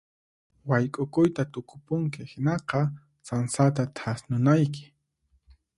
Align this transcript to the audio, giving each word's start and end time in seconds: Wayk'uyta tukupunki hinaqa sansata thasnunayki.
Wayk'uyta 0.71 1.43
tukupunki 1.57 2.21
hinaqa 2.31 2.79
sansata 3.29 3.83
thasnunayki. 4.01 4.85